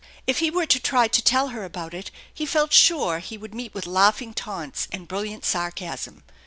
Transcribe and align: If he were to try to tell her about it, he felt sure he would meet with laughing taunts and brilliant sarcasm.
If 0.25 0.39
he 0.39 0.49
were 0.49 0.65
to 0.65 0.79
try 0.79 1.07
to 1.07 1.21
tell 1.21 1.49
her 1.49 1.63
about 1.63 1.93
it, 1.93 2.09
he 2.33 2.47
felt 2.47 2.73
sure 2.73 3.19
he 3.19 3.37
would 3.37 3.53
meet 3.53 3.75
with 3.75 3.85
laughing 3.85 4.33
taunts 4.33 4.87
and 4.91 5.07
brilliant 5.07 5.45
sarcasm. 5.45 6.23